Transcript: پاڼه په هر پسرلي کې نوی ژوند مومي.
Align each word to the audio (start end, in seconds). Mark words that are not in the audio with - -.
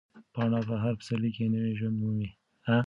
پاڼه 0.33 0.59
په 0.67 0.75
هر 0.83 0.93
پسرلي 0.99 1.29
کې 1.35 1.45
نوی 1.53 1.73
ژوند 1.79 1.95
مومي. 2.01 2.29